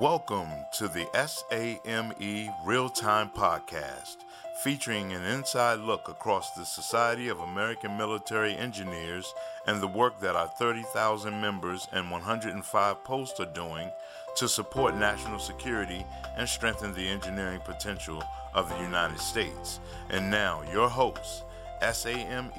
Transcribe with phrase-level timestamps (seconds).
[0.00, 4.16] Welcome to the SAME Real Time Podcast,
[4.64, 9.32] featuring an inside look across the Society of American Military Engineers
[9.68, 13.88] and the work that our 30,000 members and 105 posts are doing
[14.34, 16.04] to support national security
[16.36, 18.20] and strengthen the engineering potential
[18.52, 19.78] of the United States.
[20.10, 21.44] And now, your host,
[21.92, 22.50] SAME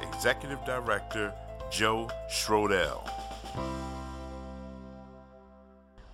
[0.00, 1.34] Executive Director
[1.72, 3.04] Joe Schroedel.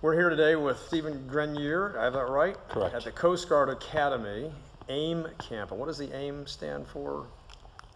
[0.01, 2.57] We're here today with Stephen Grenier, I have that right?
[2.69, 2.95] Correct.
[2.95, 4.51] At the Coast Guard Academy,
[4.89, 5.69] AIM Camp.
[5.69, 7.27] And what does the AIM stand for?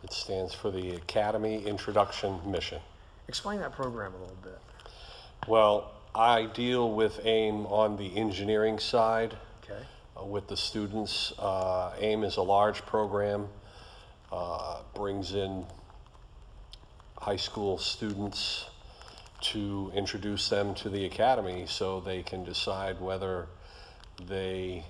[0.04, 2.80] It stands for the Academy Introduction Mission.
[3.27, 4.60] Explain that program a little bit.
[5.48, 9.82] Well, I deal with AIM on the engineering side Okay.
[10.16, 11.34] uh, with the students.
[11.40, 13.48] Uh, AIM is a large program,
[14.32, 15.66] uh, brings in
[17.18, 18.66] high school students
[19.52, 23.48] to introduce them to the academy so they can decide whether
[24.27, 24.84] they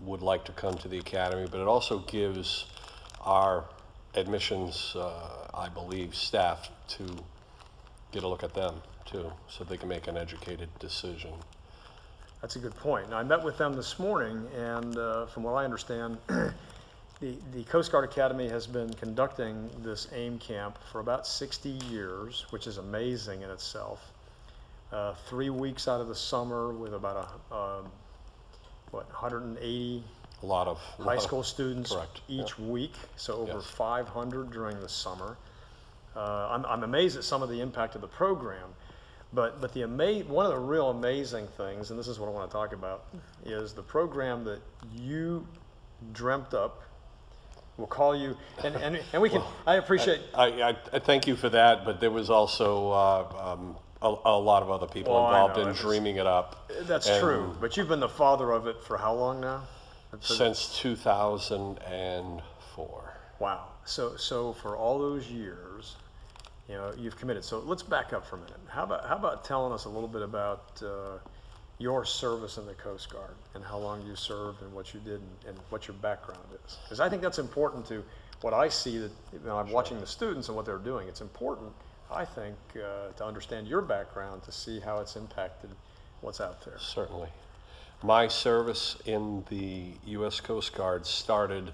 [0.00, 1.46] would like to come to the academy.
[1.50, 2.66] But it also gives
[3.24, 3.64] our
[4.14, 7.04] admissions, uh, I believe, staff to
[8.12, 11.32] get a look at them too, so they can make an educated decision.
[12.40, 13.10] That's a good point.
[13.10, 16.18] Now, I met with them this morning, and uh, from what I understand,
[17.22, 22.44] the, the Coast Guard Academy has been conducting this AIM camp for about 60 years,
[22.50, 24.10] which is amazing in itself.
[24.90, 27.84] Uh, three weeks out of the summer with about a, um,
[28.90, 30.02] what, 180
[30.42, 33.66] A lot of high school students Correct, each week, so over Yes.
[33.66, 35.36] 500 during the summer.
[36.16, 38.68] Uh, I'm, I'm amazed at some of the impact of the program,
[39.32, 42.32] but but the ama- one of the real amazing things, and this is what I
[42.32, 43.04] want to talk about,
[43.46, 44.60] is the program that
[44.94, 45.46] you
[46.12, 46.82] dreamt up.
[47.78, 49.42] We'll call you, and, and, and we can.
[49.66, 50.20] I appreciate.
[50.34, 54.38] I, I, I thank you for that, but there was also uh, um, a, a
[54.38, 56.70] lot of other people Well, involved in dreaming it up.
[56.82, 59.62] That's And true, but you've been the father of it for how long now?
[60.20, 63.14] Since 2004.
[63.38, 63.68] Wow.
[63.84, 65.96] So, so for all those years,
[66.68, 67.44] you know, you've committed.
[67.44, 68.58] So let's back up for a minute.
[68.68, 71.18] How about, how about telling us a little bit about uh,
[71.82, 75.14] your service in the Coast Guard and how long you served and what you did
[75.14, 76.78] and, and what your background is?
[76.84, 78.04] Because I think that's important to
[78.40, 79.10] what I see that
[79.42, 81.08] when I'm watching the students and what they're doing.
[81.08, 81.72] It's important,
[82.10, 85.70] I think, uh, to understand your background to see how it's impacted
[86.20, 86.78] what's out there.
[86.78, 87.28] Certainly.
[88.04, 90.40] My service in the U.S.
[90.40, 91.72] Coast Guard started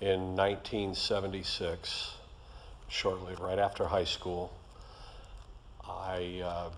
[0.00, 2.16] in 1976,
[2.88, 4.52] shortly right after high school.
[5.86, 6.70] I uh,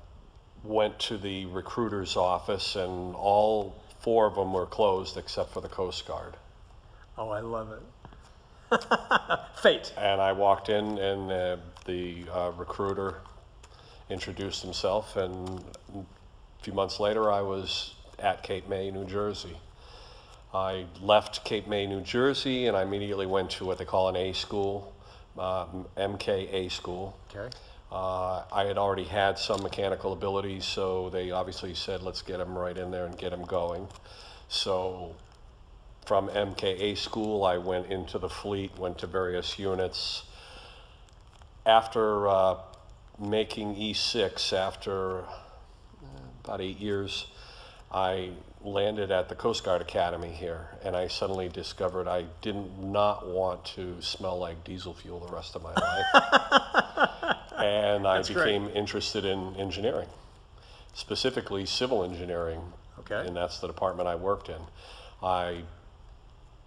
[0.67, 5.69] went to the recruiter's office, and all four of them were closed except for the
[5.69, 6.35] Coast Guard.
[7.19, 7.83] Oh, I love it.
[9.63, 9.93] Fate.
[9.97, 13.21] And I walked in, and uh, the uh, recruiter
[14.11, 19.57] introduced himself, and a few months later, I was at Cape May, New Jersey.
[20.55, 24.17] I left Cape May, New Jersey, and I immediately went to what they call an
[24.17, 24.95] A school,
[25.39, 27.17] um, MKA school.
[27.31, 27.55] Okay.
[27.91, 32.57] Uh, I had already had some mechanical abilities, so they obviously said, let's get him
[32.57, 33.87] right in there and get him going.
[34.49, 35.15] So
[36.05, 40.25] from MKA school, I went into the fleet, went to various units.
[41.65, 42.57] After uh,
[43.21, 45.25] making E6, after uh,
[46.45, 47.27] about eight years,
[47.93, 48.31] I
[48.63, 53.65] landed at the Coast Guard Academy here, and I suddenly discovered I did not want
[53.77, 57.36] to smell like diesel fuel the rest of my life.
[57.59, 58.45] and I That's great.
[58.45, 60.09] became interested in engineering,
[60.95, 62.61] specifically civil engineering.
[63.01, 63.27] Okay.
[63.27, 64.61] And that's the department I worked in.
[65.23, 65.63] I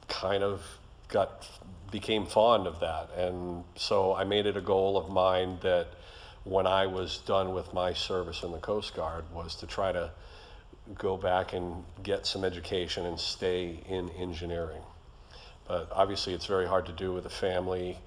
[0.08, 0.64] kind of
[1.10, 1.48] got
[1.92, 5.88] became fond of that, and so I made it a goal of mine that
[6.44, 10.12] when I was done with my service in the Coast Guard was to try to
[10.98, 14.82] go back and get some education and stay in engineering.
[15.68, 17.98] But obviously, it's very hard to do with a family.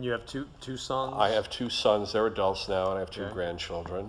[0.00, 1.12] And you have two two sons.
[1.18, 3.34] I have two sons; they're adults now, and I have two Okay.
[3.34, 4.08] grandchildren.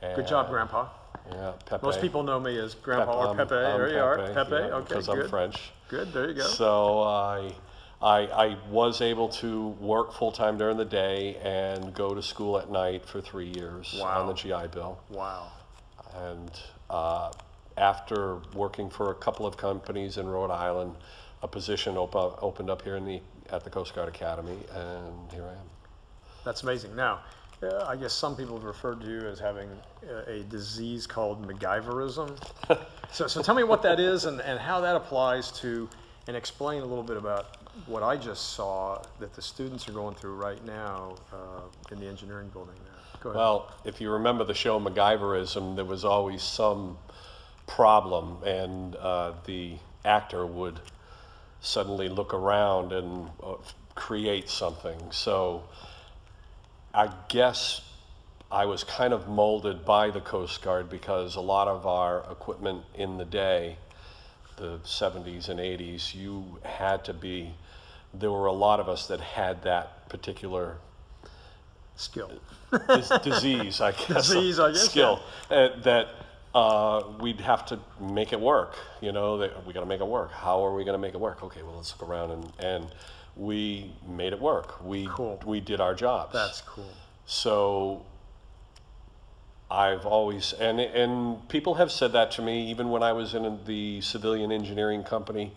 [0.00, 0.86] Good job, Grandpa.
[1.32, 1.84] Yeah, Pepe.
[1.84, 3.52] Most people know me as Grandpa or I'm- Pepe.
[3.56, 4.50] I'm there you are, Pepe, Pepe.
[4.52, 5.24] yeah, okay, because good.
[5.24, 5.72] I'm French.
[5.88, 6.12] Good.
[6.12, 6.42] There you go.
[6.44, 7.52] So I,
[8.00, 12.56] I, I was able to work full time during the day and go to school
[12.56, 14.96] at night for three years on the GI Bill.
[15.10, 15.48] wow.
[16.14, 16.52] And
[16.88, 17.32] uh,
[17.76, 20.94] after working for a couple of companies in Rhode Island,
[21.42, 23.20] a position op- opened up here in the
[23.50, 25.68] at the Coast Guard Academy, and here I am.
[26.44, 26.94] That's amazing.
[26.94, 27.20] Now,
[27.62, 29.68] uh, I guess some people have referred to you as having
[30.08, 32.38] a, a disease called MacGyverism.
[33.12, 35.88] so, so tell me what that is and, and how that applies to,
[36.26, 37.56] and explain a little bit about
[37.86, 42.06] what I just saw that the students are going through right now uh, in the
[42.06, 43.20] engineering building there.
[43.20, 43.38] Go ahead.
[43.38, 46.98] Well, if you remember the show MacGyverism, there was always some
[47.66, 50.80] problem, and uh, the actor would
[51.60, 53.54] suddenly look around and uh,
[53.94, 54.98] create something.
[55.10, 55.64] So
[56.94, 57.80] I guess
[58.50, 62.84] I was kind of molded by the Coast Guard because a lot of our equipment
[62.94, 63.76] in the day,
[64.56, 67.52] the 70s and 80s, you had to be,
[68.14, 70.76] there were a lot of us that had that particular
[71.96, 72.30] Skill.
[72.88, 74.28] dis- disease, I guess.
[74.28, 75.20] Disease, I guess, Skill
[75.50, 76.08] uh, that
[76.56, 78.76] uh, we'd have to make it work.
[79.02, 80.32] You know, that we got to make it work.
[80.32, 81.42] How are we going to make it work?
[81.42, 82.86] Okay, well, let's look around and and
[83.36, 84.82] we made it work.
[84.82, 85.38] We Cool.
[85.44, 86.32] we did our jobs.
[86.32, 86.88] That's cool.
[87.26, 88.06] So
[89.70, 93.58] I've always and and people have said that to me even when I was in
[93.66, 95.52] the civilian engineering company.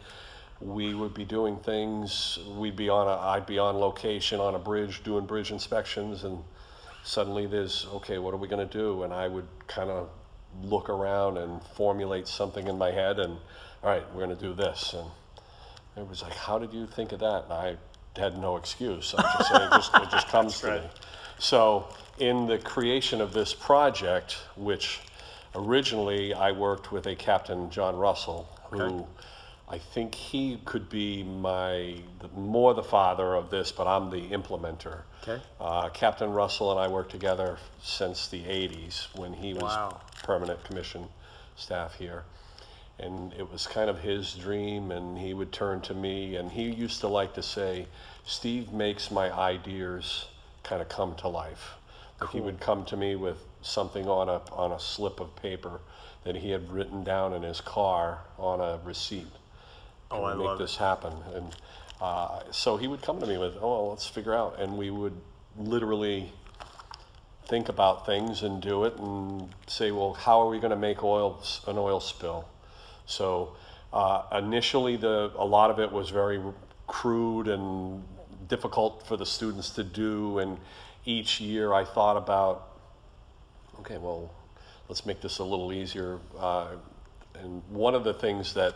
[0.61, 2.37] We would be doing things.
[2.57, 3.15] We'd be on a.
[3.33, 6.43] I'd be on location on a bridge doing bridge inspections, and
[7.01, 8.17] suddenly there's okay.
[8.17, 9.03] What are we going to do?
[9.03, 10.09] And I would kind of
[10.63, 13.33] look around and formulate something in my head, and
[13.83, 14.93] all right, we're going to do this.
[14.93, 15.07] And
[15.97, 17.45] it was like, how did you think of that?
[17.45, 17.77] And I
[18.15, 19.13] had no excuse.
[19.17, 20.81] I just said, it just, it just comes to me.
[21.37, 21.87] So
[22.19, 24.99] in the creation of this project, which
[25.55, 29.05] originally I worked with a Captain John Russell, who Okay.
[29.71, 31.95] I think he could be my,
[32.35, 35.01] more the father of this, but I'm the implementer.
[35.21, 35.39] Okay.
[35.61, 40.01] Uh, Captain Russell and I worked together since the 80s when he was Wow.
[40.29, 41.07] Permanent commission
[41.55, 42.23] staff here.
[42.99, 46.69] And it was kind of his dream, and he would turn to me, and he
[46.69, 47.87] used to like to say,
[48.25, 50.27] Steve makes my ideas
[50.61, 51.71] kind of come to life.
[52.21, 55.79] Like he would come to me with something on a, on a slip of paper
[56.25, 59.33] that he had written down in his car on a receipt.
[60.11, 61.13] Oh, I make love this happen?
[61.33, 61.55] And
[61.99, 64.59] uh, so he would come to me with, oh, well, let's figure out.
[64.59, 65.19] And we would
[65.57, 66.31] literally
[67.49, 71.03] think about things and do it and say, well, how are we going to make
[71.03, 72.47] oil an oil spill?
[73.07, 73.55] So
[73.91, 76.39] uh, initially, the a lot of it was very
[76.85, 78.03] crude and
[78.47, 80.37] difficult for the students to do.
[80.37, 80.57] And
[81.05, 82.69] each year, I thought about,
[83.79, 84.31] okay, well,
[84.87, 86.19] let's make this a little easier.
[86.37, 86.67] Uh,
[87.41, 88.75] and one of the things that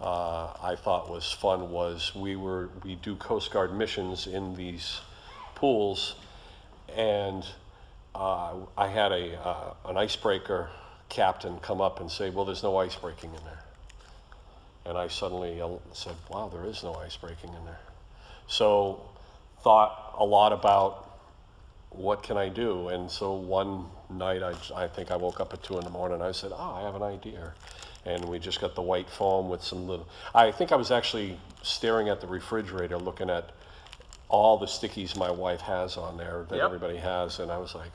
[0.00, 5.00] uh, I thought was fun was we were we do Coast Guard missions in these
[5.54, 6.16] pools,
[6.94, 7.46] and
[8.14, 10.70] uh, I had a uh, an icebreaker
[11.08, 13.64] captain come up and say, "Well, there's no ice breaking in there,"
[14.84, 17.80] and I suddenly uh, said, "Wow, there is no ice breaking in there."
[18.48, 19.00] So,
[19.62, 21.08] thought a lot about
[21.90, 22.88] what can I do?
[22.88, 26.22] And so one night, I, I think I woke up at two in the morning.
[26.22, 27.54] I said, "Oh, I have an idea,"
[28.04, 30.06] and we just got the white foam with some little.
[30.34, 33.50] I think I was actually staring at the refrigerator, looking at
[34.28, 36.64] all the stickies my wife has on there that Yep.
[36.64, 37.90] everybody has, and I was like,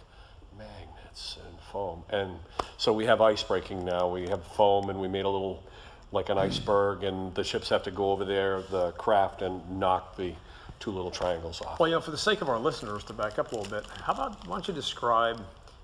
[1.47, 2.03] and foam.
[2.09, 2.31] And
[2.77, 4.07] so we have ice breaking now.
[4.09, 5.63] We have foam, and we made a little,
[6.11, 10.15] like an iceberg, and the ships have to go over there, the craft, and knock
[10.17, 10.33] the
[10.79, 11.79] two little triangles off.
[11.79, 13.85] Well, you know, for the sake of our listeners, to back up a little bit,
[14.03, 15.37] how about, why don't you describe,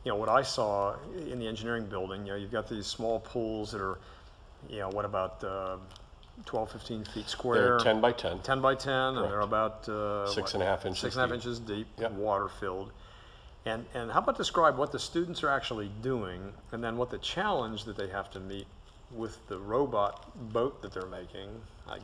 [0.04, 2.26] you know, what I saw in the engineering building?
[2.26, 3.98] You know, you've got these small pools that are,
[4.70, 5.78] you know, what about uh,
[6.46, 7.78] 12, 15 feet square?
[7.78, 8.40] They're 10 by 10.
[8.40, 11.24] 10 by 10, and they're about uh, Six what, and a half inches Six and
[11.24, 11.46] a half deep.
[11.48, 12.12] inches deep, Yep.
[12.14, 12.92] water filled.
[13.66, 17.18] And, and how about describe what the students are actually doing, and then what the
[17.20, 18.68] challenge that they have to meet
[19.12, 21.50] with the robot boat that they're making?
[21.88, 22.00] I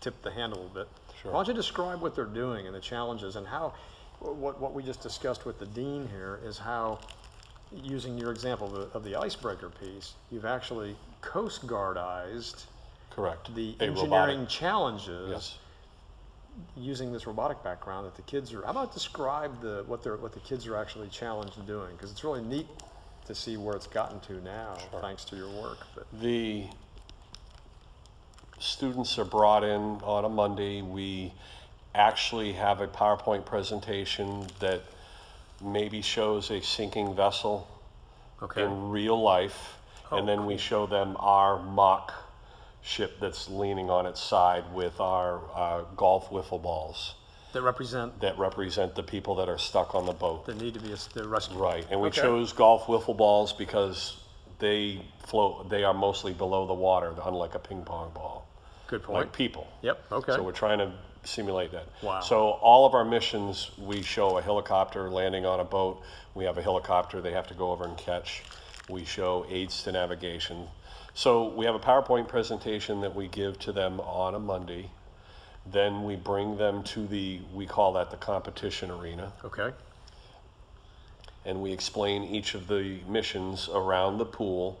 [0.00, 0.88] tipped the hand a little bit.
[1.22, 1.32] Sure.
[1.32, 3.74] Why don't you describe what they're doing and the challenges, and how,
[4.20, 6.98] what, what we just discussed with the dean here is how,
[7.82, 12.64] using your example of the, of the icebreaker piece, you've actually Coast Guardized
[13.10, 13.54] Correct.
[13.54, 14.48] the A engineering robotic.
[14.48, 15.58] challenges Yes.
[16.76, 18.62] Using this robotic background that the kids are.
[18.62, 21.92] How about describe the what they're what the kids are actually challenged in doing?
[21.96, 22.66] Because it's really neat
[23.26, 25.78] to see where it's gotten to now, thanks to your work.
[25.94, 26.66] But The
[28.58, 30.82] students are brought in on a Monday.
[30.82, 31.32] We
[31.94, 34.82] actually have a PowerPoint presentation that
[35.62, 37.68] maybe shows a sinking vessel
[38.42, 39.76] okay, in real life.
[40.10, 42.12] Oh, and then we show them our mock
[42.84, 47.14] ship that's leaning on its side with our uh, golf wiffle balls
[47.54, 50.44] that represent that represent the people that are stuck on the boat.
[50.44, 51.56] the need to be a, the rescue.
[51.56, 52.20] Right, and we Okay.
[52.20, 54.18] chose golf wiffle balls because
[54.58, 58.46] they float, they are mostly below the water, unlike a ping pong ball,
[58.86, 59.18] Good point.
[59.18, 59.66] like people.
[59.82, 60.00] Yep.
[60.12, 60.32] Okay.
[60.34, 60.92] So we're trying to
[61.24, 61.86] simulate that.
[62.02, 62.20] Wow.
[62.20, 66.02] So all of our missions, we show a helicopter landing on a boat.
[66.34, 68.42] We have a helicopter they have to go over and catch.
[68.88, 70.66] We show aids to navigation.
[71.14, 74.90] So we have a PowerPoint presentation that we give to them on a Monday.
[75.64, 79.32] Then we bring them to the, we call that the competition arena.
[79.44, 79.70] okay.
[81.46, 84.80] and we explain each of the missions around the pool.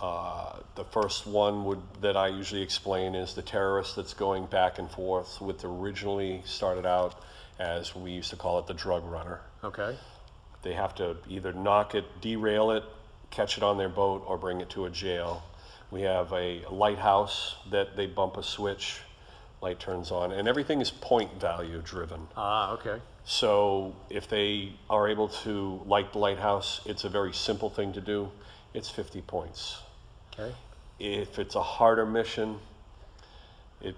[0.00, 4.78] Uh, the first one would, that I usually explain is the terrorist that's going back
[4.78, 7.20] and forth with originally started out
[7.58, 9.40] as we used to call it the drug runner.
[9.64, 9.96] Okay.
[10.62, 12.84] They have to either knock it, derail it,
[13.32, 15.42] catch it on their boat, or bring it to a jail.
[15.90, 19.00] We have a lighthouse that they bump a switch,
[19.60, 22.28] light turns on, and everything is point value driven.
[22.36, 23.00] Ah, okay.
[23.24, 28.00] So if they are able to light the lighthouse, it's a very simple thing to
[28.00, 28.30] do.
[28.74, 29.80] It's 50 points.
[30.32, 30.54] Okay.
[30.98, 32.58] If it's a harder mission,
[33.80, 33.96] it,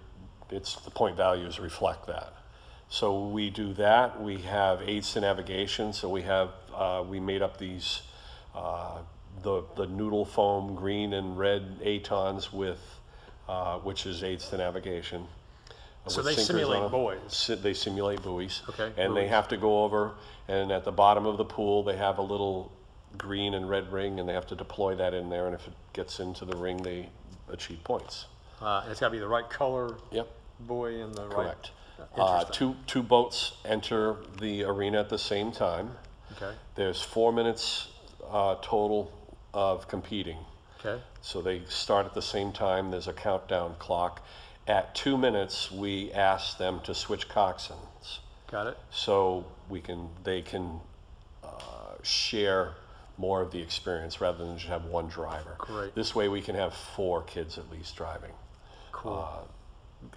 [0.50, 2.32] it's, the point values reflect that.
[2.88, 4.22] So we do that.
[4.22, 5.92] We have aids to navigation.
[5.92, 8.02] So we have, uh, we made up these,
[8.54, 8.98] uh,
[9.42, 12.80] the, the noodle foam green and red Atons with,
[13.48, 15.26] uh, which is aids to navigation.
[16.06, 16.90] So with they sinkers simulate on 'em.
[16.90, 17.18] buoys.
[17.28, 18.62] Si- They simulate buoys.
[18.68, 19.30] Okay, And they buoys.
[19.30, 20.12] have to go over,
[20.48, 22.70] and at the bottom of the pool, they have a little
[23.16, 25.72] green and red ring, and they have to deploy that in there, and if it
[25.94, 27.08] gets into the ring, they
[27.48, 28.26] achieve points.
[28.60, 30.28] Uh, it's got to be the right color Yep,
[30.60, 31.34] buoy and the right.
[31.34, 31.70] correct.
[31.98, 32.04] Uh,
[32.40, 32.52] Interesting.
[32.52, 35.96] two, two boats enter the arena at the same time.
[36.32, 36.52] Okay.
[36.74, 37.88] There's four minutes
[38.30, 39.12] uh, total
[39.54, 40.38] of competing.
[40.84, 41.02] Okay.
[41.22, 44.22] So they start at the same time, there's a countdown clock.
[44.66, 48.18] At two minutes, we ask them to switch coxswains.
[48.50, 48.78] Got it.
[48.90, 50.78] so we can they can
[51.42, 51.48] uh,
[52.02, 52.74] share
[53.16, 55.54] more of the experience rather than just have one driver.
[55.58, 55.94] Great.
[55.94, 58.32] This way we can have four kids at least driving.
[58.92, 59.48] Cool.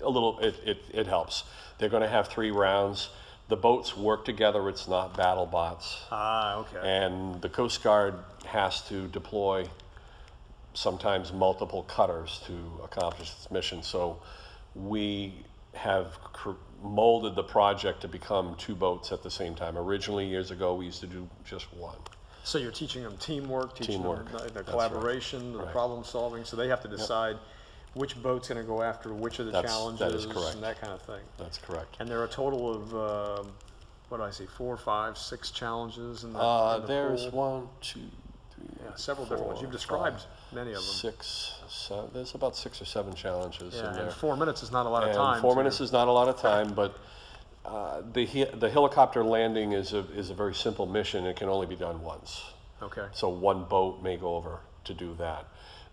[0.04, 1.44] A little it, it, it helps.
[1.78, 3.10] They're going to have three rounds.
[3.50, 4.68] The boats work together.
[4.70, 6.04] It's not battle bots.
[6.12, 6.80] ah, okay.
[6.84, 9.66] And the Coast Guard has to deploy
[10.74, 13.82] sometimes multiple cutters to accomplish this mission.
[13.84, 14.20] So
[14.76, 15.34] we
[15.74, 16.52] have cr-
[16.84, 19.78] molded the project to become two boats at the same time.
[19.78, 21.96] Originally, years ago, we used to do just one.
[22.44, 24.68] So you're teaching them teamwork, teaching Teamwork, them the- the that's right.
[24.68, 25.72] collaboration, the Right.
[25.72, 26.44] problem solving.
[26.46, 27.38] So they have to decide
[27.94, 30.56] which boat's going to go after which of the That's- challenges that is correct.
[30.56, 31.22] and that kind of thing.
[31.38, 31.96] That's correct.
[32.00, 33.52] And there are a total of um,
[34.10, 34.46] what do I see?
[34.46, 37.40] Four, five, six challenges in the, Uh, in the there's pool.
[37.40, 38.00] one, two,
[38.52, 39.60] three, Yeah, several different ones.
[39.60, 40.84] four, You've described five, many of them.
[40.84, 42.10] six, seven.
[42.14, 44.04] There's about six or seven challenges Yeah, in there.
[44.06, 45.42] and four minutes is not a lot of And time.
[45.42, 46.96] four to- minutes is not a lot of time, but
[47.66, 51.26] uh, the he- the helicopter landing is a is a very simple mission.
[51.26, 52.42] It can only be done once.
[52.82, 53.08] Okay.
[53.12, 55.48] So one boat may go over to do that.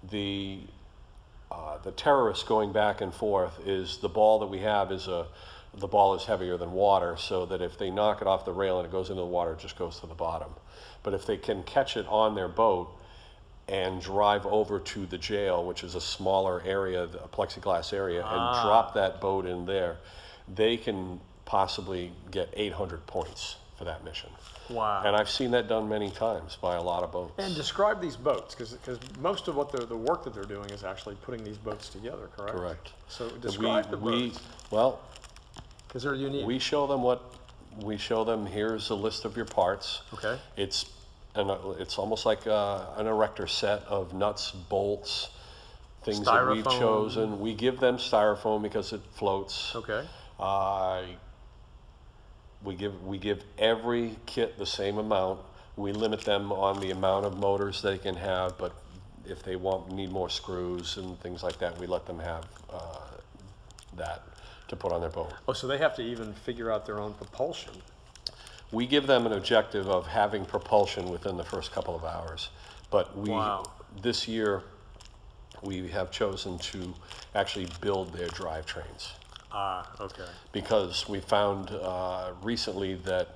[0.04, 0.60] The
[1.50, 5.26] uh, the terrorists going back and forth is the ball that we have is a
[5.76, 8.78] the ball is heavier than water, so that if they knock it off the rail
[8.78, 10.50] and it goes into the water, it just goes to the bottom.
[11.02, 12.96] But if they can catch it on their boat
[13.66, 18.62] and drive over to the jail, which is a smaller area, a plexiglass area, and
[18.62, 19.96] drop that boat in there,
[20.52, 24.31] they can possibly get 800 points for that mission.
[24.71, 25.02] Wow.
[25.04, 27.33] And I've seen that done many times by a lot of boats.
[27.38, 30.85] And describe these boats, because most of what they're, the work that they're doing is
[30.85, 32.57] actually putting these boats together, correct?
[32.57, 32.93] Correct.
[33.09, 34.40] So we, describe the we, boats,
[34.71, 35.00] well,
[35.88, 36.47] because they're unique.
[36.47, 37.35] we show them what
[37.83, 38.47] we show them.
[38.47, 40.02] Here's a list of your parts.
[40.12, 40.38] Okay.
[40.57, 40.87] It's
[41.35, 45.31] an, it's almost like uh an erector set of nuts, bolts,
[46.04, 47.40] things that we've chosen.
[47.40, 49.75] We give them styrofoam because it floats.
[49.75, 50.07] okay.
[50.38, 51.02] Uh,
[52.64, 55.40] we give we give every kit the same amount.
[55.76, 58.73] We limit them on the amount of motors they can have, but
[59.26, 63.00] if they want need more screws and things like that, we let them have uh,
[63.97, 64.23] that
[64.68, 65.33] to put on their boat.
[65.49, 67.75] Oh, so they have to even figure out their own propulsion.
[68.73, 72.50] We give them an objective of having propulsion within the first couple of hours,
[72.90, 73.71] but we Wow.
[74.02, 74.62] this year
[75.62, 76.94] we have chosen to
[77.35, 79.12] actually build their drivetrains.
[79.56, 80.26] Ah, okay.
[80.50, 83.28] because we found uh, recently that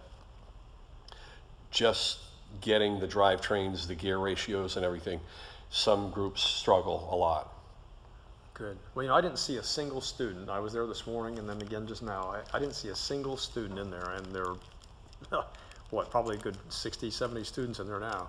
[1.70, 2.18] just
[2.60, 5.20] getting the drivetrains, the gear ratios, and everything,
[5.70, 7.54] some groups struggle a lot.
[8.54, 8.76] Good.
[8.94, 10.50] Well, you know, I didn't see a single student.
[10.50, 12.34] I was there this morning and then again just now.
[12.34, 14.46] I, I didn't see a single student in there, and there
[15.32, 15.44] are,
[15.90, 18.28] what, probably a good 60, 70 students in there now,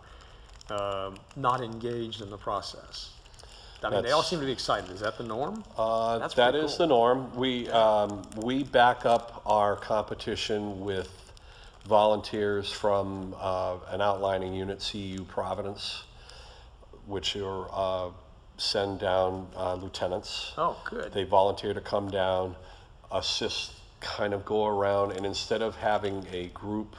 [0.69, 3.13] um, not engaged in the process.
[3.83, 4.89] I mean, they all That's- seem to be excited.
[4.91, 5.63] Is that the norm?
[5.77, 6.77] Uh, That's that pretty is cool.
[6.79, 7.35] the norm.
[7.35, 11.09] We um, we back up our competition with
[11.87, 16.03] volunteers from uh, an outlining unit, CU Providence,
[17.07, 18.09] which are uh,
[18.57, 20.51] send down uh, lieutenants.
[20.57, 21.13] Oh, good.
[21.13, 22.55] They volunteer to come down,
[23.11, 23.71] assist,
[24.01, 26.95] kind of go around, and instead of having a group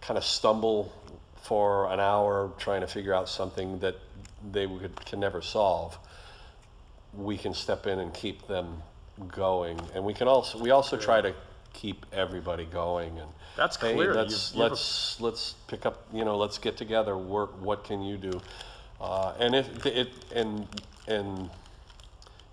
[0.00, 0.92] kind of stumble
[1.42, 3.96] for an hour trying to figure out something that
[4.52, 5.98] they would, can never solve,
[7.12, 8.82] we can step in and keep them
[9.28, 9.78] going.
[9.94, 11.34] And we can also we also try to
[11.72, 14.14] keep everybody going and That's hey, clear.
[14.14, 18.00] let's You've- you've- let's let's pick up you know let's get together work what can
[18.02, 18.40] you do
[19.00, 20.68] uh, and if it and
[21.08, 21.50] and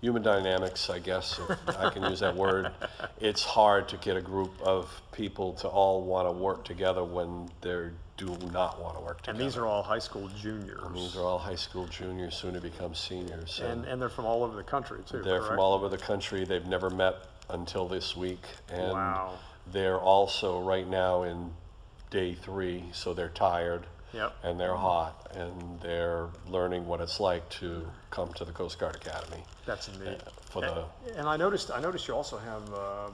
[0.00, 2.72] human dynamics i guess if i can use that word
[3.20, 7.48] it's hard to get a group of people to all want to work together when
[7.60, 9.38] they do not want to work together.
[9.38, 10.80] And these are all high school juniors.
[10.94, 14.44] these are all high school juniors soon to become seniors and, and they're from all
[14.44, 15.22] over the country too.
[15.22, 15.48] they're correct?
[15.48, 16.44] from all over the country.
[16.44, 17.16] They've never met
[17.48, 18.44] until this week.
[18.70, 19.38] And Wow.
[19.72, 21.52] they're also right now in
[22.10, 23.86] day three, so they're tired.
[24.12, 24.34] Yep.
[24.42, 28.94] And they're hot and they're learning what it's like to come to the Coast Guard
[28.94, 30.20] Academy That's neat.
[30.52, 30.84] For the
[31.18, 33.08] And I noticed, I noticed you also have, uh,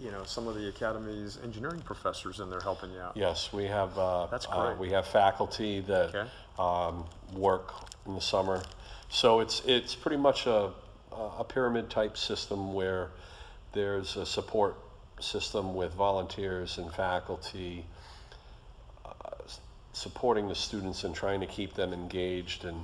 [0.00, 3.16] you know, some of the academy's engineering professors in there helping you out.
[3.16, 4.78] Yes, we have, uh, That's uh, great.
[4.78, 6.28] we have faculty that, Okay.
[6.58, 7.72] um, work
[8.06, 8.60] in the summer.
[9.08, 10.70] So it's, it's pretty much a,
[11.12, 13.10] a pyramid type system where
[13.72, 14.76] there's a support
[15.20, 17.84] system with volunteers and faculty,
[19.04, 19.10] uh,
[19.92, 22.82] supporting the students and trying to keep them engaged and,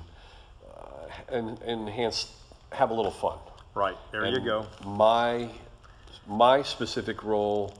[0.77, 2.31] uh, and enhance,
[2.71, 3.37] have a little fun.
[3.77, 4.65] Right, there you And go.
[4.83, 5.49] My,
[6.27, 7.75] my specific role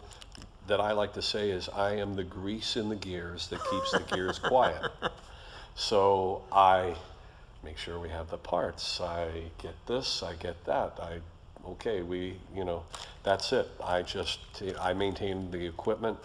[0.68, 3.92] that I like to say is I am the grease in the gears that keeps
[3.94, 4.84] the gears quiet.
[5.80, 6.96] So I
[7.64, 9.00] make sure we have the parts.
[9.00, 9.30] I
[9.62, 10.98] get this, I get that.
[11.00, 11.20] I,
[11.70, 12.82] okay, we, you know,
[13.22, 13.70] that's it.
[13.84, 14.40] I just,
[14.82, 16.18] I maintain the equipment,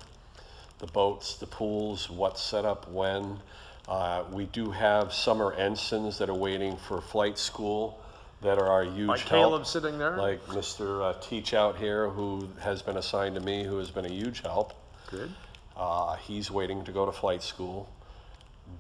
[0.78, 3.40] the boats, the pools, what's set up when.
[3.86, 8.02] Uh, we do have summer ensigns that are waiting for flight school
[8.42, 10.16] that are our huge Like help Caleb sitting there?
[10.16, 11.02] like Mr.
[11.02, 14.42] uh, Teach out here, who has been assigned to me, who has been a huge
[14.42, 14.74] help.
[15.10, 15.32] Good,
[15.76, 17.88] Uh, he's waiting to go to flight school.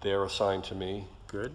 [0.02, 1.06] They're assigned to me.
[1.28, 1.52] good.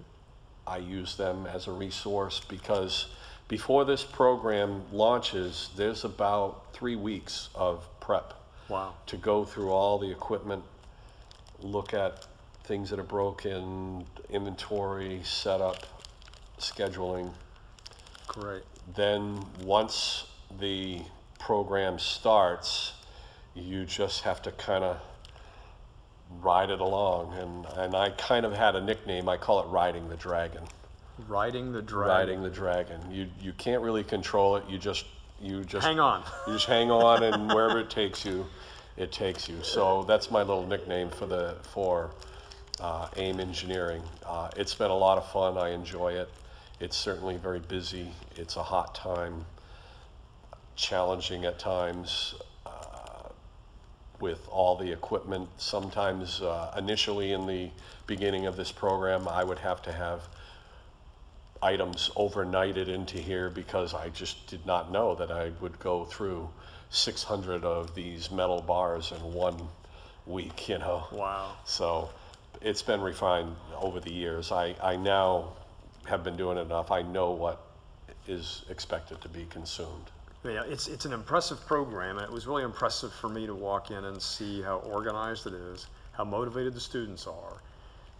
[0.65, 3.05] I use them as a resource because
[3.47, 8.33] before this program launches, there's about three weeks of prep
[8.67, 8.95] Wow.
[9.05, 10.63] to go through all the equipment,
[11.61, 12.25] look at
[12.65, 15.85] things that are broken, inventory, setup,
[16.59, 17.31] scheduling.
[18.27, 18.63] Great.
[18.95, 20.25] then once
[20.59, 21.01] the
[21.39, 22.93] program starts,
[23.55, 24.99] you just have to kind of
[26.41, 27.33] ride it along.
[27.33, 30.63] And, and I kind of had a nickname, I call it Riding the Dragon.
[31.27, 32.09] Riding the dragon.
[32.09, 33.01] Riding the Dragon.
[33.11, 35.05] You, you can't really control it, you just,
[35.41, 36.23] you just Hang on.
[36.47, 38.45] you just hang on, and wherever it takes you,
[38.97, 39.57] it takes you.
[39.63, 42.11] So that's my little nickname for the for
[42.79, 44.01] uh, AIM Engineering.
[44.25, 45.57] Uh, it's been a lot of fun.
[45.57, 46.29] I enjoy it.
[46.79, 48.11] It's certainly very busy.
[48.35, 49.45] It's a hot time,
[50.75, 52.35] challenging at times
[52.67, 53.29] uh,
[54.19, 55.49] with all the equipment.
[55.57, 57.71] Sometimes, uh, initially in the
[58.05, 60.27] beginning of this program, I would have to have
[61.63, 66.47] items overnighted into here because I just did not know that I would go through
[66.91, 69.57] 600 of these metal bars in one
[70.27, 71.07] week, you know.
[71.11, 71.53] Wow.
[71.65, 72.09] So
[72.61, 74.51] it's been refined over the years.
[74.51, 75.53] I, I now
[76.07, 76.91] have been doing it enough.
[76.91, 77.61] I know what
[78.27, 80.11] is expected to be consumed.
[80.43, 83.91] Yeah, it's, it's an impressive program, and it was really impressive for me to walk
[83.91, 87.61] in and see how organized it is, how motivated the students are.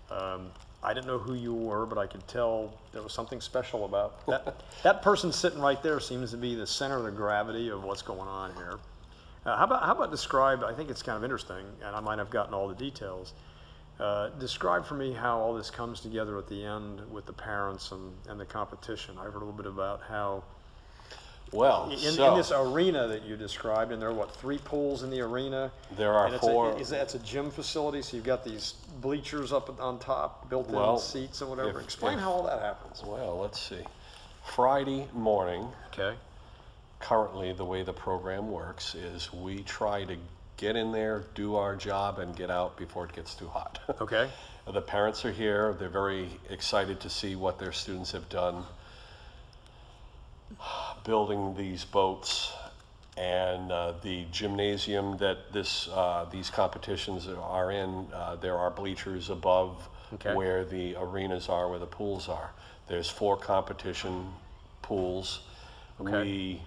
[0.10, 0.48] Um,
[0.84, 4.26] I didn't know who you were, but I could tell there was something special about
[4.28, 4.64] that.
[4.84, 8.02] that person sitting right there seems to be the center of the gravity of what's
[8.02, 8.78] going on here.
[9.46, 10.64] Uh, how about how about describe?
[10.64, 13.34] I think it's kind of interesting, and I might have gotten all the details.
[14.00, 17.92] Uh, describe for me how all this comes together at the end with the parents
[17.92, 19.16] and, and the competition.
[19.18, 20.44] I've heard a little bit about how
[21.52, 25.02] Well, in, so in this arena that you described, and there are what three pools
[25.02, 25.72] in the arena?
[25.96, 26.72] there are and it's four.
[26.74, 28.04] A, is that it's a gym facility?
[28.04, 31.80] So you've got these bleachers up on top, built-in Well, seats and whatever.
[31.80, 33.02] if- Explain if- how all that happens.
[33.04, 33.84] well, let's see.
[34.46, 36.16] Friday morning, Okay.
[37.00, 40.18] currently the way the program works is we try to
[40.58, 43.80] get in there, do our job, and get out before it gets too hot.
[44.02, 44.30] Okay.
[44.72, 45.74] The parents are here.
[45.80, 48.66] They're very excited to see what their students have done
[51.06, 52.52] building these boats.
[53.16, 59.30] And uh, the gymnasium that this, uh, these competitions are in, uh, there are bleachers
[59.30, 60.34] above Okay.
[60.36, 62.52] where the arenas are, where the pools are.
[62.88, 64.32] There's four competition
[64.82, 65.42] pools.
[66.00, 66.22] Okay.
[66.22, 66.62] We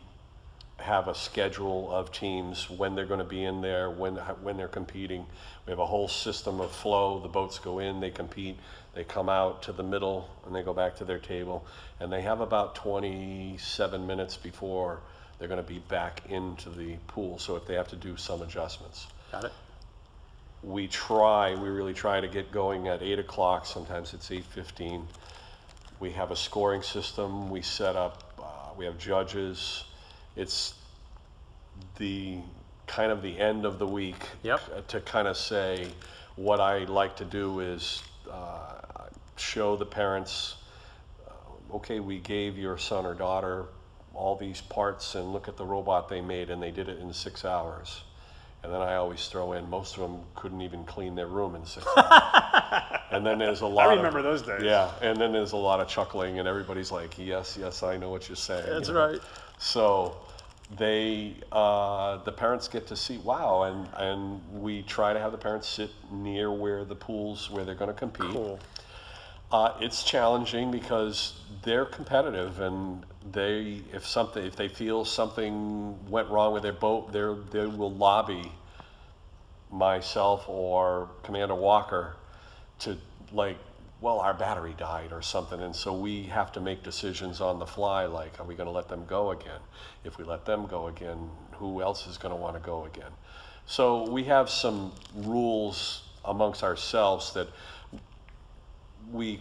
[0.81, 4.69] have a schedule of teams when they're going to be in there, when when they're
[4.69, 5.27] competing.
[5.67, 7.21] We have a whole system of flow.
[7.21, 8.57] The boats go in, they compete,
[8.95, 11.65] they come out to the middle, and they go back to their table,
[12.01, 15.01] and they have about 27 minutes before
[15.39, 17.39] they're going to be back into the pool.
[17.39, 19.53] So if they have to do some adjustments, Got it.
[20.63, 23.65] we try, we really try to get going at eight o'clock.
[23.67, 25.07] Sometimes it's 8:15.
[26.01, 27.51] We have a scoring system.
[27.51, 28.25] We set up.
[28.39, 29.85] Uh, we have judges.
[30.37, 30.75] It's
[31.99, 32.39] the
[32.87, 34.23] kind of the end of the week.
[34.43, 34.61] Yep.
[34.77, 35.89] uh, To kind of say,
[36.37, 38.73] what I like to do is uh,
[39.37, 40.57] show the parents,
[41.29, 43.67] uh, okay, we gave your son or daughter
[44.15, 47.13] all these parts and look at the robot they made and they did it in
[47.13, 48.03] six hours.
[48.63, 51.65] And then I always throw in, most of them couldn't even clean their room in
[51.65, 52.83] six hours.
[53.13, 53.97] And then there's a lot of.
[53.97, 54.63] remember those days.
[54.63, 58.09] Yeah, and then there's a lot of chuckling and everybody's like, yes, yes, I know
[58.09, 58.67] what you're saying.
[58.69, 59.09] That's you know.
[59.11, 59.21] right.
[59.61, 60.17] So
[60.79, 65.39] they, uh, the parents get to see, wow, and, and we try to have the
[65.39, 68.31] parents sit near where the pools, where they're gonna compete.
[68.31, 68.59] Cool.
[69.53, 76.29] Uh, it's challenging because they're competitive and they, if something, if they feel something went
[76.31, 78.51] wrong with their boat, they're, they will lobby
[79.71, 82.17] myself or Commander Walker
[82.79, 82.97] to
[83.33, 83.59] like,
[84.01, 87.67] well, our battery died or something, and so we have to make decisions on the
[87.67, 88.07] fly.
[88.07, 89.61] Like, are we going to let them go again?
[90.05, 93.13] If we let them go again, who else is going to want to go again?
[93.67, 97.49] So we have some rules amongst ourselves that
[99.13, 99.41] we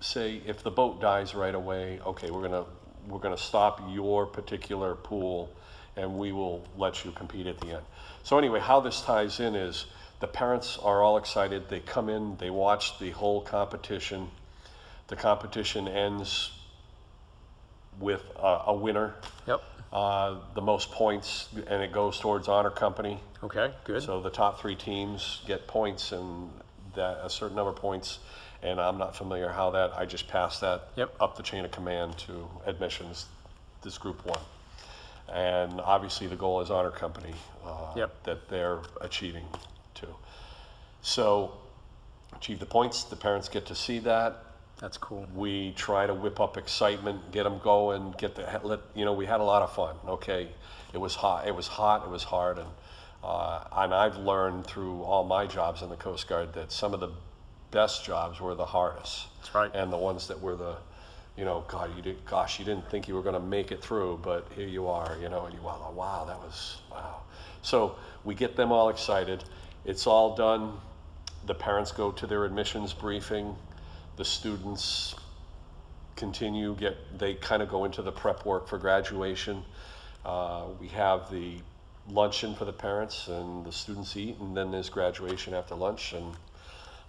[0.00, 2.64] say if the boat dies right away, okay, we're gonna
[3.08, 5.50] we're gonna stop your particular pool,
[5.96, 7.82] and we will let you compete at the end.
[8.22, 9.86] So anyway, how this ties in is
[10.22, 11.68] the parents are all excited.
[11.68, 14.28] They come in, they watch the whole competition.
[15.08, 16.52] The competition ends
[17.98, 19.16] with a, a winner,
[19.48, 19.60] Yep.
[19.92, 23.20] uh, the most points, and it goes towards honor company.
[23.42, 24.00] Okay, good.
[24.04, 26.52] So the top three teams get points and
[26.94, 28.20] that, a certain number of points.
[28.62, 31.16] And I'm not familiar how that, I just pass that Yep.
[31.18, 33.26] up the chain of command to admissions,
[33.82, 34.40] this group one.
[35.28, 37.34] And obviously the goal is honor company,
[37.66, 38.22] uh, Yep.
[38.22, 39.46] that they're achieving.
[41.02, 41.52] So
[42.34, 44.44] achieve the points, the parents get to see that.
[44.80, 45.26] That's cool.
[45.34, 49.12] We try to whip up excitement, get them going, get the let you know.
[49.12, 49.94] We had a lot of fun.
[50.08, 50.48] Okay,
[50.92, 51.46] it was hot.
[51.46, 52.04] It was hot.
[52.04, 52.68] It was hard, and
[53.22, 57.00] uh, and I've learned through all my jobs in the Coast Guard that some of
[57.00, 57.10] the
[57.70, 59.26] best jobs were the hardest.
[59.38, 59.70] That's right.
[59.72, 60.76] And the ones that were the,
[61.36, 63.80] you know, God, you did, gosh, you didn't think you were going to make it
[63.80, 65.16] through, but here you are.
[65.22, 67.22] You know, and you wow, wow, that was wow.
[67.62, 69.44] So we get them all excited.
[69.84, 70.80] It's all done.
[71.46, 73.56] The parents go to their admissions briefing.
[74.16, 75.14] The students
[76.16, 79.64] continue get they kind of go into the prep work for graduation.
[80.24, 81.56] Uh, we have the
[82.08, 86.32] luncheon for the parents and the students eat, and then there's graduation after lunch, and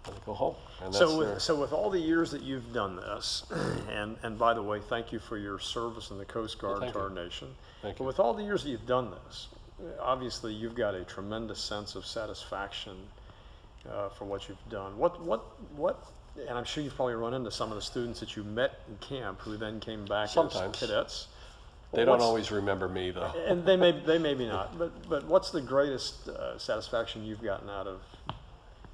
[0.03, 0.55] then they go home.
[0.81, 3.43] And that's So, their, with, so with all the years that you've done this,
[3.91, 6.93] and, and by the way, thank you for your service in the Coast Guard thank
[6.93, 7.05] to you.
[7.05, 7.49] our nation.
[7.81, 8.07] Thank But you.
[8.07, 9.47] with all the years that you've done this,
[9.99, 12.95] obviously you've got a tremendous sense of satisfaction
[13.89, 14.97] uh, for what you've done.
[14.97, 15.43] What, what,
[15.75, 16.05] what,
[16.39, 18.97] and I'm sure you've probably run into some of the students that you met in
[18.97, 20.81] camp who then came back Sometimes.
[20.81, 21.27] as cadets.
[21.91, 23.31] they don't What's- always remember me though.
[23.47, 27.69] And they may, they maybe not, but, but what's the greatest uh, satisfaction you've gotten
[27.69, 28.01] out of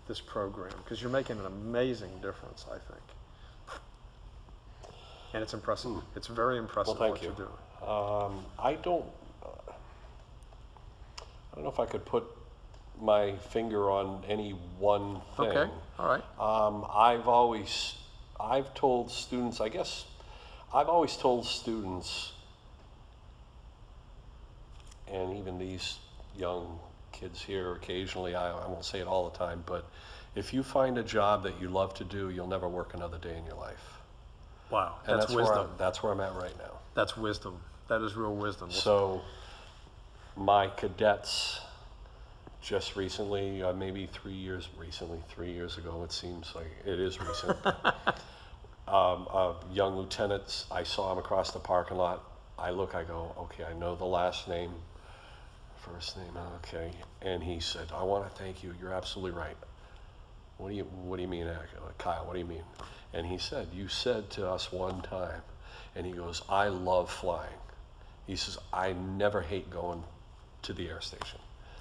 [0.07, 0.73] this program?
[0.83, 3.03] Because you're making an amazing difference, I think.
[5.33, 5.91] And it's impressive.
[6.15, 7.01] It's very impressive Hmm.
[7.03, 7.57] Well, what thank you're doing.
[7.87, 9.05] Um, I don't.
[9.43, 9.71] Uh,
[11.21, 12.23] I don't know if I could put
[13.01, 15.47] my finger on any one thing.
[15.47, 16.23] Okay, all right.
[16.39, 17.95] Um, I've always,
[18.39, 20.05] I've told students, I guess,
[20.73, 22.33] I've always told students,
[25.11, 25.97] and even these
[26.37, 26.79] young
[27.11, 29.89] kids here occasionally, I, I won't say it all the time, but
[30.35, 33.35] if you find a job that you love to do, you'll never work another day
[33.37, 33.99] in your life.
[34.69, 35.75] Wow, And that's, where I'm, wisdom.
[35.77, 36.77] that's where I'm at right now.
[36.93, 37.59] That's wisdom.
[37.87, 38.69] That is real wisdom.
[38.69, 39.21] So,
[40.35, 41.59] my cadets
[42.61, 47.19] just recently, uh, maybe three years recently, three years ago, it seems like it is
[47.19, 47.57] recent.
[48.87, 52.23] um, a young lieutenant, I saw him across the parking lot.
[52.57, 54.71] I look, I go, okay, I know the last name,
[55.77, 56.91] first name, okay.
[57.21, 58.73] And he said, I want to thank you.
[58.81, 59.55] You're absolutely right.
[60.57, 61.57] What do you What do you mean, uh,
[61.97, 62.25] Kyle?
[62.25, 62.63] What do you mean?
[63.13, 65.41] And he said, you said to us one time,
[65.95, 67.57] and he goes, I love flying.
[68.27, 70.03] He says, I never hate going
[70.63, 71.39] to the air station.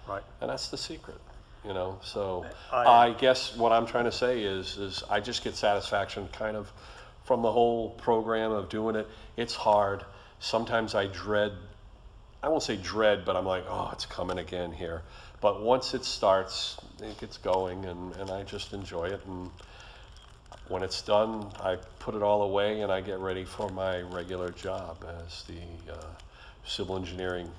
[0.08, 0.22] Right.
[0.40, 1.20] And that's the secret,
[1.64, 1.98] you know.
[2.02, 6.28] So I- I, guess what I'm trying to say is, is I just get satisfaction
[6.32, 6.70] kind of
[7.24, 9.06] from the whole program of doing it.
[9.36, 10.04] It's hard.
[10.40, 11.52] Sometimes I dread.
[12.42, 15.02] I won't say dread, but I'm like, oh, it's coming again here.
[15.40, 19.20] But once it starts, it gets going, and, and I just enjoy it.
[19.26, 19.50] And
[20.68, 24.50] when it's done, I put it all away and I get ready for my regular
[24.50, 25.96] job as the uh,
[26.64, 27.50] civil engineering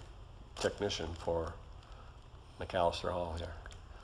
[0.56, 1.54] technician for
[2.60, 3.52] McAllister Hall here.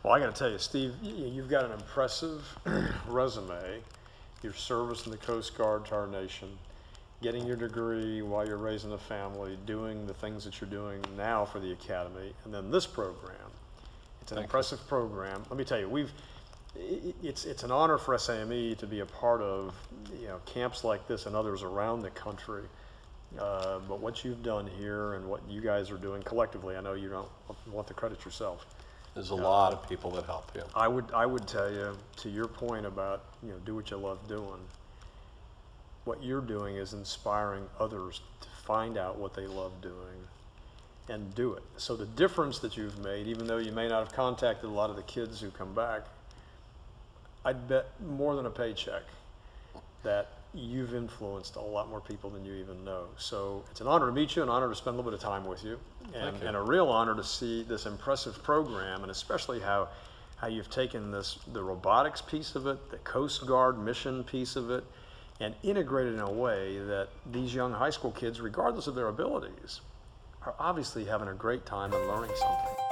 [0.04, 2.44] Well, I got to tell you, Steve, y- you've got an impressive
[3.08, 3.82] resume.
[4.44, 6.50] Your service in the Coast Guard to our nation,
[7.22, 11.46] getting your degree while you're raising a family, doing the things that you're doing now
[11.46, 13.34] for the academy, and then this program.
[14.22, 14.44] It's an Thank you.
[14.44, 15.44] impressive program.
[15.50, 16.12] Let me tell you, we've,
[17.24, 19.74] it's, it's an honor for SAME to be a part of,
[20.22, 22.64] you know, camps like this and others around the country.
[23.40, 26.94] Uh, but what you've done here and what you guys are doing collectively, I know
[26.94, 27.28] you don't
[27.72, 28.66] want the credit yourself.
[29.14, 30.64] There's a lot of people that help you.
[30.76, 33.98] I would, I would tell you, to your point about, you know, do what you
[33.98, 34.60] love doing,
[36.04, 40.28] what you're doing is inspiring others to find out what they love doing
[41.10, 41.64] and do it.
[41.78, 44.90] So the difference that you've made, even though you may not have contacted a lot
[44.90, 46.02] of the kids who come back,
[47.44, 49.04] I'd bet more than a paycheck
[50.04, 53.06] that you've influenced a lot more people than you even know.
[53.18, 55.24] So it's an honor to meet you, an honor to spend a little bit of
[55.24, 55.80] time with you,
[56.14, 56.48] and, you.
[56.48, 59.90] and a real honor to see this impressive program, and especially how
[60.38, 64.70] how you've taken this the robotics piece of it, the Coast Guard mission piece of
[64.70, 64.84] it,
[65.40, 69.82] and integrated in a way that these young high school kids, regardless of their abilities,
[70.46, 72.85] are obviously having a great time and learning something.